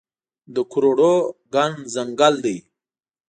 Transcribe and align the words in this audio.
د 0.53 0.55
کروړو 0.71 1.13
ګڼ 1.53 1.71
ځنګل 1.93 2.35
دی 2.45 2.57